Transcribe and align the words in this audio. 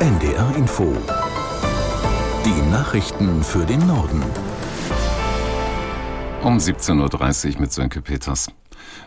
NDR 0.00 0.56
Info. 0.56 0.96
Die 2.46 2.70
Nachrichten 2.70 3.42
für 3.42 3.66
den 3.66 3.86
Norden. 3.86 4.22
Um 6.42 6.56
17.30 6.56 7.56
Uhr 7.56 7.60
mit 7.60 7.70
Sönke 7.70 8.00
Peters. 8.00 8.50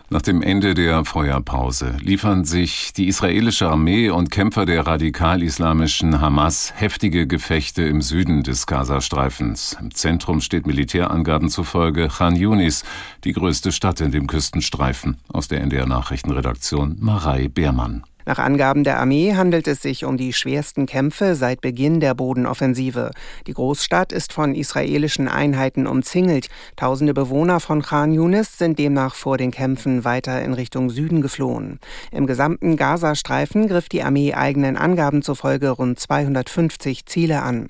Nach 0.08 0.22
dem 0.22 0.40
Ende 0.40 0.74
der 0.74 1.04
Feuerpause 1.04 1.96
liefern 2.00 2.44
sich 2.44 2.92
die 2.92 3.08
israelische 3.08 3.68
Armee 3.68 4.08
und 4.08 4.30
Kämpfer 4.30 4.66
der 4.66 4.86
radikal-islamischen 4.86 6.20
Hamas 6.20 6.72
heftige 6.76 7.26
Gefechte 7.26 7.82
im 7.82 8.00
Süden 8.00 8.44
des 8.44 8.68
Gazastreifens. 8.68 9.76
Im 9.80 9.92
Zentrum 9.92 10.40
steht 10.40 10.64
Militärangaben 10.64 11.48
zufolge 11.48 12.06
Khan 12.06 12.36
Yunis, 12.36 12.84
die 13.24 13.32
größte 13.32 13.72
Stadt 13.72 14.00
in 14.00 14.12
dem 14.12 14.28
Küstenstreifen. 14.28 15.16
Aus 15.26 15.48
der 15.48 15.60
NDR 15.60 15.86
Nachrichtenredaktion 15.86 16.98
Marei 17.00 17.48
Beermann. 17.48 18.04
Nach 18.26 18.38
Angaben 18.38 18.84
der 18.84 18.98
Armee 18.98 19.34
handelt 19.34 19.68
es 19.68 19.82
sich 19.82 20.04
um 20.04 20.16
die 20.16 20.32
schwersten 20.32 20.86
Kämpfe 20.86 21.34
seit 21.34 21.60
Beginn 21.60 22.00
der 22.00 22.14
Bodenoffensive. 22.14 23.10
Die 23.46 23.52
Großstadt 23.52 24.12
ist 24.12 24.32
von 24.32 24.54
israelischen 24.54 25.28
Einheiten 25.28 25.86
umzingelt. 25.86 26.48
Tausende 26.76 27.14
Bewohner 27.14 27.60
von 27.60 27.82
Khan 27.82 28.12
Yunis 28.12 28.56
sind 28.58 28.78
demnach 28.78 29.14
vor 29.14 29.36
den 29.36 29.50
Kämpfen 29.50 30.04
weiter 30.04 30.42
in 30.42 30.54
Richtung 30.54 30.90
Süden 30.90 31.20
geflohen. 31.20 31.80
Im 32.10 32.26
gesamten 32.26 32.76
Gazastreifen 32.76 33.68
griff 33.68 33.88
die 33.88 34.02
Armee 34.02 34.34
eigenen 34.34 34.76
Angaben 34.76 35.22
zufolge 35.22 35.70
rund 35.70 35.98
250 35.98 37.06
Ziele 37.06 37.42
an. 37.42 37.68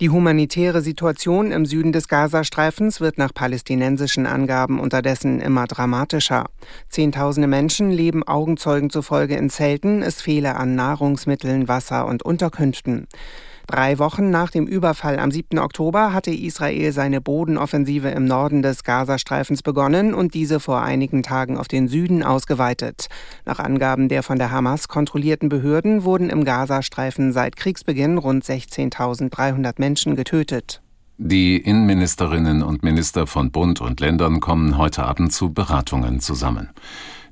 Die 0.00 0.10
humanitäre 0.10 0.80
Situation 0.80 1.50
im 1.50 1.66
Süden 1.66 1.90
des 1.90 2.06
Gazastreifens 2.06 3.00
wird 3.00 3.18
nach 3.18 3.34
palästinensischen 3.34 4.26
Angaben 4.26 4.78
unterdessen 4.78 5.40
immer 5.40 5.66
dramatischer. 5.66 6.46
Zehntausende 6.88 7.48
Menschen 7.48 7.90
leben 7.90 8.22
Augenzeugen 8.22 8.90
zufolge 8.90 9.34
in 9.34 9.50
Zelten, 9.50 9.87
es 10.02 10.22
fehle 10.22 10.56
an 10.56 10.74
Nahrungsmitteln, 10.74 11.68
Wasser 11.68 12.06
und 12.06 12.22
Unterkünften. 12.22 13.06
Drei 13.66 13.98
Wochen 13.98 14.30
nach 14.30 14.50
dem 14.50 14.66
Überfall 14.66 15.18
am 15.18 15.30
7. 15.30 15.58
Oktober 15.58 16.14
hatte 16.14 16.30
Israel 16.30 16.90
seine 16.92 17.20
Bodenoffensive 17.20 18.08
im 18.08 18.24
Norden 18.24 18.62
des 18.62 18.82
Gazastreifens 18.82 19.62
begonnen 19.62 20.14
und 20.14 20.32
diese 20.32 20.58
vor 20.58 20.80
einigen 20.80 21.22
Tagen 21.22 21.58
auf 21.58 21.68
den 21.68 21.86
Süden 21.86 22.22
ausgeweitet. 22.22 23.08
Nach 23.44 23.58
Angaben 23.58 24.08
der 24.08 24.22
von 24.22 24.38
der 24.38 24.50
Hamas 24.50 24.88
kontrollierten 24.88 25.50
Behörden 25.50 26.04
wurden 26.04 26.30
im 26.30 26.44
Gazastreifen 26.44 27.32
seit 27.32 27.56
Kriegsbeginn 27.56 28.16
rund 28.16 28.42
16.300 28.42 29.74
Menschen 29.76 30.16
getötet. 30.16 30.80
Die 31.18 31.56
Innenministerinnen 31.56 32.62
und 32.62 32.84
Minister 32.84 33.26
von 33.26 33.50
Bund 33.50 33.82
und 33.82 34.00
Ländern 34.00 34.40
kommen 34.40 34.78
heute 34.78 35.04
Abend 35.04 35.32
zu 35.32 35.52
Beratungen 35.52 36.20
zusammen. 36.20 36.70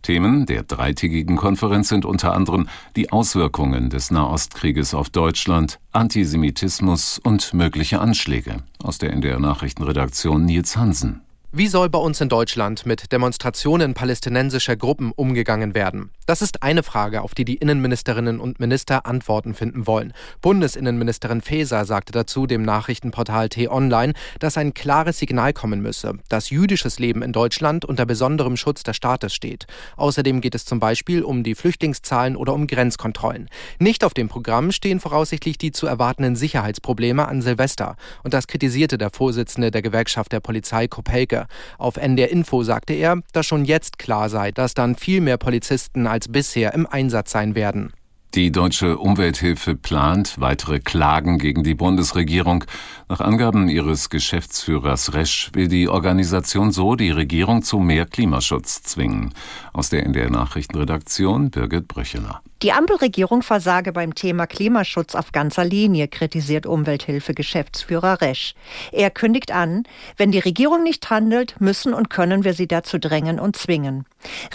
Themen 0.07 0.47
der 0.47 0.63
dreitägigen 0.63 1.35
Konferenz 1.35 1.89
sind 1.89 2.05
unter 2.05 2.33
anderem 2.33 2.69
die 2.95 3.11
Auswirkungen 3.11 3.91
des 3.91 4.13
Nahostkrieges 4.13 4.95
auf 4.95 5.11
Deutschland, 5.11 5.81
Antisemitismus 5.91 7.19
und 7.19 7.53
mögliche 7.55 8.01
Anschläge. 8.01 8.59
Aus 8.81 8.99
der 8.99 9.13
NDR 9.13 9.41
Nachrichtenredaktion 9.41 10.45
Nils 10.45 10.77
Hansen. 10.77 11.23
Wie 11.51 11.67
soll 11.67 11.89
bei 11.89 11.99
uns 11.99 12.21
in 12.21 12.29
Deutschland 12.29 12.87
mit 12.87 13.11
Demonstrationen 13.11 13.95
palästinensischer 13.95 14.77
Gruppen 14.77 15.11
umgegangen 15.11 15.75
werden? 15.75 16.11
Das 16.27 16.43
ist 16.43 16.65
eine 16.65 16.83
Frage, 16.83 17.23
auf 17.23 17.37
die 17.37 17.45
die 17.45 17.55
Innenministerinnen 17.55 18.41
und 18.41 18.59
Minister 18.59 19.07
Antworten 19.07 19.55
finden 19.55 19.87
wollen. 19.87 20.13
Bundesinnenministerin 20.43 21.41
Faeser 21.41 21.85
sagte 21.85 22.13
dazu 22.13 22.49
dem 22.49 22.63
Nachrichtenportal 22.63 23.49
T-Online, 23.49 24.13
dass 24.41 24.59
ein 24.59 24.75
klares 24.75 25.21
Signal 25.21 25.53
kommen 25.53 25.81
müsse, 25.81 26.15
dass 26.29 26.51
jüdisches 26.51 26.99
Leben 26.99 27.23
in 27.23 27.33
Deutschland 27.33 27.85
unter 27.85 28.07
besonderem 28.07 28.57
Schutz 28.57 28.83
des 28.83 28.97
Staates 28.97 29.35
steht. 29.35 29.69
Außerdem 29.97 30.41
geht 30.41 30.57
es 30.57 30.65
zum 30.65 30.81
Beispiel 30.81 31.23
um 31.23 31.45
die 31.45 31.55
Flüchtlingszahlen 31.55 32.35
oder 32.35 32.55
um 32.55 32.67
Grenzkontrollen. 32.67 33.49
Nicht 33.79 34.03
auf 34.03 34.13
dem 34.13 34.29
Programm 34.29 34.73
stehen 34.73 34.99
voraussichtlich 34.99 35.59
die 35.59 35.71
zu 35.71 35.87
erwartenden 35.87 36.35
Sicherheitsprobleme 36.35 37.29
an 37.29 37.41
Silvester. 37.41 37.95
Und 38.25 38.35
das 38.35 38.49
kritisierte 38.49 38.99
der 38.99 39.11
Vorsitzende 39.11 39.71
der 39.71 39.83
Gewerkschaft 39.83 40.33
der 40.33 40.41
Polizei 40.41 40.89
Kopelke. 40.89 41.47
Auf 41.79 41.97
NDR 41.97 42.31
Info 42.33 42.65
sagte 42.65 42.95
er, 42.95 43.23
dass 43.33 43.47
schon 43.47 43.65
jetzt 43.65 44.01
klar 44.01 44.29
sei, 44.29 44.51
dass 44.51 44.75
dann 44.75 44.97
viel 44.97 45.21
mehr 45.21 45.37
Polizisten 45.37 46.09
bisher 46.31 46.75
im 46.75 46.87
Einsatz 46.87 47.33
sein 47.33 47.55
werden. 47.55 47.93
Die 48.37 48.53
deutsche 48.53 48.99
Umwelthilfe 48.99 49.77
plant 49.77 50.39
weitere 50.39 50.79
Klagen 50.79 51.39
gegen 51.39 51.65
die 51.65 51.75
Bundesregierung. 51.75 52.65
Nach 53.09 53.21
Angaben 53.21 53.71
ihres 53.71 54.11
Geschäftsführers 54.11 55.15
Resch 55.15 55.51
will 55.55 55.69
die 55.69 55.89
Organisation 55.89 56.71
so 56.71 56.97
die 56.97 57.11
Regierung 57.11 57.63
zu 57.63 57.79
mehr 57.79 58.05
Klimaschutz 58.05 58.83
zwingen. 58.83 59.33
Aus 59.73 59.89
der 59.89 60.05
NDR 60.05 60.29
Nachrichtenredaktion 60.29 61.51
Birgit 61.51 61.89
Brücheler. 61.89 62.43
Die 62.63 62.73
Ampelregierung 62.73 63.43
versage 63.43 63.93
beim 63.93 64.15
Thema 64.15 64.47
Klimaschutz 64.47 65.15
auf 65.15 65.33
ganzer 65.33 65.65
Linie, 65.65 66.09
kritisiert 66.09 66.67
Umwelthilfe-Geschäftsführer 66.67 68.21
Resch. 68.21 68.55
Er 68.93 69.11
kündigt 69.11 69.53
an, 69.53 69.85
wenn 70.19 70.31
die 70.31 70.39
Regierung 70.41 70.83
nicht 70.83 71.09
handelt, 71.09 71.59
müssen 71.59 71.95
und 71.95 72.11
können 72.11 72.45
wir 72.45 72.53
sie 72.53 72.67
dazu 72.67 72.99
drängen 72.99 73.41
und 73.41 73.57
zwingen. 73.57 74.05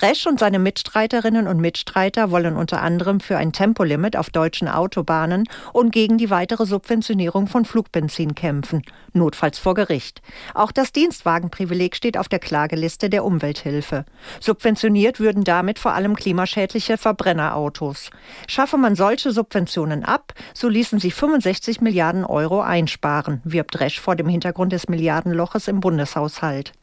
Resch 0.01 0.27
und 0.27 0.39
seine 0.39 0.59
Mitstreiterinnen 0.59 1.47
und 1.47 1.59
Mitstreiter 1.59 2.31
wollen 2.31 2.55
unter 2.55 2.81
anderem 2.81 3.19
für 3.19 3.37
ein 3.37 3.51
Tempolimit 3.51 4.15
auf 4.15 4.29
deutschen 4.29 4.67
Autobahnen 4.67 5.45
und 5.73 5.91
gegen 5.91 6.17
die 6.17 6.29
weitere 6.29 6.65
Subventionierung 6.65 7.47
von 7.47 7.65
Flugbenzin 7.65 8.35
kämpfen, 8.35 8.83
notfalls 9.13 9.59
vor 9.59 9.73
Gericht. 9.73 10.21
Auch 10.53 10.71
das 10.71 10.91
Dienstwagenprivileg 10.91 11.95
steht 11.95 12.17
auf 12.17 12.29
der 12.29 12.39
Klageliste 12.39 13.09
der 13.09 13.25
Umwelthilfe. 13.25 14.05
Subventioniert 14.39 15.19
würden 15.19 15.43
damit 15.43 15.79
vor 15.79 15.93
allem 15.93 16.15
klimaschädliche 16.15 16.97
Verbrennerautos. 16.97 17.71
Autos. 17.71 18.09
Schaffe 18.47 18.77
man 18.77 18.95
solche 18.95 19.31
Subventionen 19.31 20.03
ab, 20.03 20.33
so 20.53 20.67
ließen 20.67 20.99
sie 20.99 21.11
65 21.11 21.81
Milliarden 21.81 22.25
Euro 22.25 22.61
einsparen, 22.61 23.41
wirbt 23.43 23.79
Resch 23.79 23.99
vor 23.99 24.15
dem 24.15 24.27
Hintergrund 24.27 24.73
des 24.73 24.87
Milliardenloches 24.89 25.67
im 25.67 25.79
Bundeshaushalt. 25.79 26.73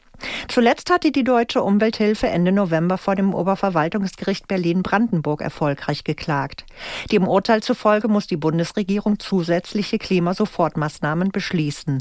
Zuletzt 0.47 0.89
hatte 0.89 1.11
die 1.11 1.23
Deutsche 1.23 1.61
Umwelthilfe 1.61 2.27
Ende 2.27 2.51
November 2.51 2.97
vor 2.97 3.15
dem 3.15 3.33
Oberverwaltungsgericht 3.33 4.47
Berlin-Brandenburg 4.47 5.41
erfolgreich 5.41 6.03
geklagt. 6.03 6.65
Dem 7.11 7.27
Urteil 7.27 7.61
zufolge 7.61 8.07
muss 8.07 8.27
die 8.27 8.37
Bundesregierung 8.37 9.19
zusätzliche 9.19 9.97
Klimasofortmaßnahmen 9.97 11.31
beschließen. 11.31 11.99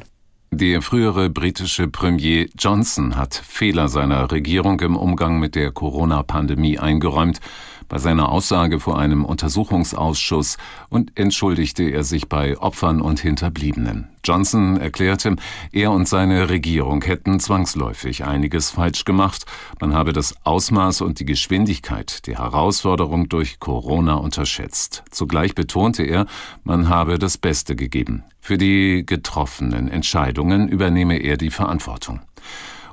Der 0.51 0.81
frühere 0.81 1.29
britische 1.29 1.89
Premier 1.89 2.47
Johnson 2.59 3.17
hat 3.17 3.35
Fehler 3.35 3.89
seiner 3.89 4.33
Regierung 4.33 4.81
im 4.81 4.97
Umgang 4.97 5.39
mit 5.39 5.55
der 5.55 5.71
Corona-Pandemie 5.73 6.79
eingeräumt. 6.79 7.41
Bei 7.89 7.99
seiner 7.99 8.31
Aussage 8.31 8.81
vor 8.81 8.99
einem 8.99 9.25
Untersuchungsausschuss 9.25 10.59
und 10.91 11.19
entschuldigte 11.19 11.85
er 11.85 12.05
sich 12.05 12.29
bei 12.29 12.59
Opfern 12.59 13.01
und 13.01 13.21
Hinterbliebenen. 13.21 14.09
Johnson 14.25 14.77
erklärte, 14.77 15.37
er 15.73 15.91
und 15.93 16.07
seine 16.07 16.51
Regierung 16.51 17.03
hätten 17.03 17.41
zwangsläufig 17.41 18.25
einiges 18.25 18.71
falsch 18.71 19.05
gemacht. 19.05 19.47
Man 19.81 19.95
habe 19.95 20.13
das 20.13 20.35
Ausmaß 20.45 21.01
und 21.01 21.19
die 21.19 21.25
Geschwindigkeit 21.25 22.27
der 22.27 22.39
Herausforderung 22.39 23.31
durch 23.31 23.59
Corona 23.59 24.15
unterschätzt. 24.15 25.03
Zugleich 25.11 25.55
betonte 25.55 26.03
er, 26.03 26.27
man 26.65 26.91
habe 26.91 27.19
das 27.19 27.39
Beste 27.39 27.75
gegeben. 27.75 28.25
Für 28.41 28.59
die 28.59 29.05
getroffenen 29.07 29.89
Entscheidungen 29.89 30.69
übernehme 30.69 31.19
er 31.19 31.39
die 31.39 31.51
Verantwortung. 31.51 32.21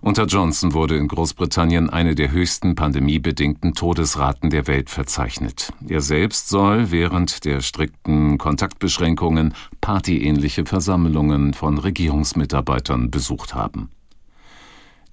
Unter 0.06 0.26
Johnson 0.28 0.76
wurde 0.76 0.98
in 0.98 1.08
Großbritannien 1.08 1.90
eine 1.90 2.14
der 2.14 2.30
höchsten 2.30 2.76
pandemiebedingten 2.76 3.74
Todesraten 3.74 4.52
der 4.52 4.68
Welt 4.68 4.92
verzeichnet. 4.92 5.74
Er 5.88 6.02
selbst 6.02 6.48
soll 6.48 6.92
während 6.92 7.44
der 7.44 7.62
strikten 7.62 8.38
Kontaktbeschränkungen 8.38 9.56
partyähnliche 9.82 10.68
Versammlungen 10.68 11.56
von 11.56 11.80
Regierungsmitarbeitern 11.80 13.10
besucht 13.10 13.56
haben. 13.56 13.90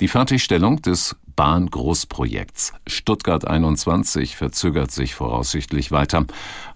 Die 0.01 0.09
Fertigstellung 0.09 0.83
des 0.83 1.17
Bahngroßprojekts 1.37 2.75
Stuttgart 2.87 3.49
21 3.49 4.37
verzögert 4.37 4.91
sich 4.91 5.15
voraussichtlich 5.15 5.91
weiter. 5.91 6.27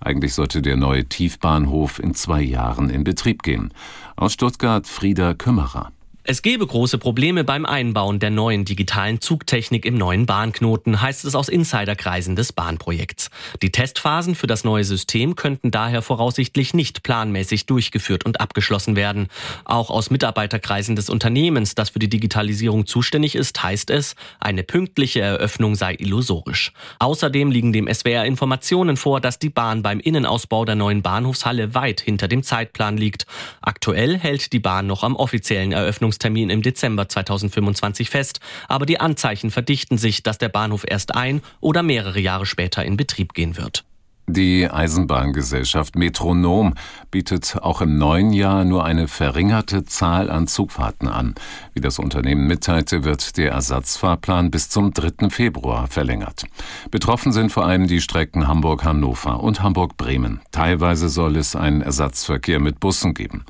Eigentlich 0.01 0.33
sollte 0.33 0.63
der 0.63 0.79
neue 0.79 1.05
Tiefbahnhof 1.05 1.99
in 1.99 2.15
zwei 2.15 2.41
Jahren 2.41 2.89
in 2.89 3.05
Betrieb 3.05 3.43
gehen. 3.43 3.75
Aus 4.17 4.33
Stuttgart 4.33 4.87
Frieda 4.87 5.35
Kümmerer. 5.35 5.93
Es 6.29 6.43
gebe 6.43 6.67
große 6.67 6.99
Probleme 6.99 7.45
beim 7.45 7.65
Einbauen 7.65 8.19
der 8.19 8.31
neuen 8.31 8.65
digitalen 8.65 9.21
Zugtechnik 9.21 9.85
im 9.85 9.95
neuen 9.95 10.27
Bahnknoten, 10.27 11.01
heißt 11.01 11.25
es 11.25 11.37
aus 11.37 11.49
Insiderkreisen 11.49 12.35
des 12.35 12.53
Bahnprojekts. 12.53 13.31
Die 13.63 13.71
Testphasen 13.71 14.35
für 14.35 14.49
das 14.49 14.65
neue 14.65 14.83
System 14.83 15.37
könnten 15.37 15.71
daher 15.71 16.03
voraussichtlich 16.03 16.75
nicht 16.75 17.05
planmäßig 17.05 17.67
durchgeführt 17.67 18.25
und 18.25 18.41
abgeschlossen 18.41 18.97
werden. 18.97 19.29
Auch 19.65 19.89
aus 19.89 20.11
Mitarbeiterkreisen 20.11 20.97
des 20.97 21.11
Unternehmens, 21.11 21.77
das 21.77 21.91
für 21.91 22.01
die 22.01 22.09
Digitalisierung 22.09 22.87
zuständig 22.87 23.37
ist, 23.37 23.63
heißt 23.63 23.91
es, 23.91 24.17
eine 24.41 24.65
pünktliche 24.65 25.21
Eröffnung 25.21 25.77
sei 25.77 25.95
illusorisch. 25.97 26.73
Außerdem 26.99 27.53
liegen 27.53 27.73
dem 27.73 27.87
SWR 27.87 28.25
Informationen 28.25 28.97
vor, 28.97 29.21
dass 29.21 29.39
die 29.39 29.51
Bahn 29.51 29.83
beim 29.83 30.01
Innenausbau 30.01 30.65
der 30.65 30.75
neuen 30.75 31.03
Bahnhofshalle 31.03 31.73
weit 31.77 32.01
hinter 32.01 32.27
dem 32.27 32.43
Zeitplan 32.43 32.97
liegt. 32.97 33.27
Aktuell 33.61 34.19
hält 34.19 34.53
die 34.53 34.59
Bahn 34.59 34.89
noch 34.89 35.05
am 35.05 35.15
offiziellen 35.15 35.71
Eröffnungs 35.71 36.16
Eröffnungstermin 36.17 36.51
im 36.51 36.63
Dezember 36.63 37.09
2025 37.09 38.11
fest, 38.11 38.41
aber 38.69 38.87
die 38.87 39.01
Anzeichen 39.01 39.51
verdichten 39.51 39.99
sich, 39.99 40.23
dass 40.23 40.39
der 40.39 40.49
Bahnhof 40.49 40.85
erst 40.87 41.15
ein 41.15 41.43
oder 41.61 41.83
mehrere 41.83 42.21
Jahre 42.21 42.47
später 42.47 42.85
in 42.85 42.97
Betrieb 42.97 43.35
gehen 43.35 43.57
wird. 43.57 43.85
Die 44.29 44.69
Eisenbahngesellschaft 44.69 45.95
Metronom 45.95 46.75
bietet 47.13 47.59
auch 47.63 47.81
im 47.81 47.97
neuen 47.97 48.33
Jahr 48.33 48.65
nur 48.65 48.85
eine 48.85 49.07
verringerte 49.07 49.85
Zahl 49.85 50.31
an 50.31 50.49
Zugfahrten 50.49 51.07
an. 51.07 51.37
Wie 51.75 51.81
das 51.81 52.01
Unternehmen 52.01 52.49
mitteilte, 52.49 53.05
wird 53.05 53.37
der 53.37 53.53
Ersatzfahrplan 53.53 54.51
bis 54.51 54.69
zum 54.69 54.93
3. 54.93 55.31
Februar 55.31 55.87
verlängert. 55.87 56.45
Betroffen 56.91 57.31
sind 57.31 57.53
vor 57.53 57.67
allem 57.67 57.87
die 57.87 58.01
Strecken 58.01 58.49
Hamburg-Hannover 58.49 59.41
und 59.45 59.63
Hamburg-Bremen. 59.63 60.41
Teilweise 60.51 61.09
soll 61.09 61.37
es 61.37 61.55
einen 61.55 61.83
Ersatzverkehr 61.83 62.59
mit 62.59 62.81
Bussen 62.81 63.15
geben. 63.15 63.45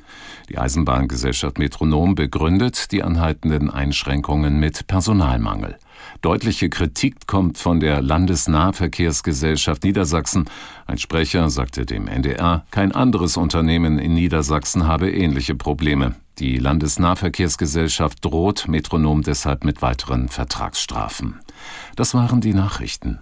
Die 0.49 0.59
Eisenbahngesellschaft 0.59 1.57
Metronom 1.57 2.13
begründet 2.13 2.91
die 2.91 3.01
anhaltenden 3.01 3.71
Einschränkungen 3.71 4.59
mit 4.59 4.85
Personalmangel. 4.85 5.79
Deutliche 6.21 6.69
Kritik 6.69 7.27
kommt 7.27 7.57
von 7.57 7.79
der 7.79 8.01
Landesnahverkehrsgesellschaft 8.01 9.83
Niedersachsen. 9.83 10.45
Ein 10.85 10.97
Sprecher 10.97 11.49
sagte 11.49 11.85
dem 11.85 12.07
NDR, 12.07 12.65
kein 12.71 12.91
anderes 12.91 13.37
Unternehmen 13.37 13.99
in 13.99 14.13
Niedersachsen 14.13 14.87
habe 14.87 15.11
ähnliche 15.11 15.55
Probleme. 15.55 16.15
Die 16.39 16.57
Landesnahverkehrsgesellschaft 16.57 18.23
droht 18.23 18.67
Metronom 18.67 19.23
deshalb 19.23 19.63
mit 19.63 19.81
weiteren 19.81 20.29
Vertragsstrafen. 20.29 21.39
Das 21.95 22.13
waren 22.13 22.41
die 22.41 22.53
Nachrichten. 22.53 23.19